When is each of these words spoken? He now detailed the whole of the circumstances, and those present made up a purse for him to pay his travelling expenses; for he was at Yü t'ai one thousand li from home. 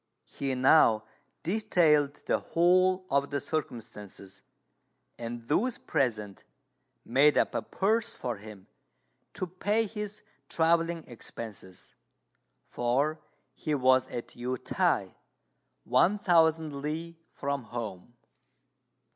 He 0.25 0.55
now 0.55 1.03
detailed 1.43 2.15
the 2.25 2.39
whole 2.39 3.05
of 3.11 3.29
the 3.29 3.39
circumstances, 3.39 4.41
and 5.19 5.47
those 5.47 5.77
present 5.77 6.43
made 7.05 7.37
up 7.37 7.53
a 7.53 7.61
purse 7.61 8.11
for 8.11 8.37
him 8.37 8.65
to 9.33 9.45
pay 9.45 9.85
his 9.85 10.23
travelling 10.49 11.03
expenses; 11.05 11.93
for 12.65 13.19
he 13.53 13.75
was 13.75 14.07
at 14.07 14.29
Yü 14.29 14.57
t'ai 14.63 15.13
one 15.83 16.17
thousand 16.17 16.81
li 16.81 17.19
from 17.29 17.65
home. 17.65 18.15